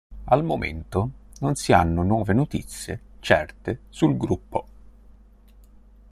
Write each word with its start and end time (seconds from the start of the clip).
Al 0.23 0.43
momento 0.43 1.11
non 1.41 1.53
si 1.53 1.73
hanno 1.73 2.01
nuove 2.01 2.33
notizie 2.33 2.99
certe 3.19 3.81
sul 3.89 4.17
gruppo. 4.17 4.65